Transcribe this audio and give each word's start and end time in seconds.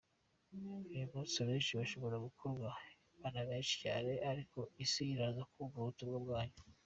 Uyu 0.93 1.07
munsi 1.13 1.33
abenshi 1.43 1.71
bashobora 1.79 2.21
guhorwa 2.25 2.69
Imana, 3.15 3.39
benshi 3.49 3.73
cyane, 3.83 4.11
ariko 4.31 4.59
Isi 4.83 5.03
iraza 5.13 5.41
kumva 5.51 5.75
ubutumwa 5.79 6.17
bwacu. 6.25 6.63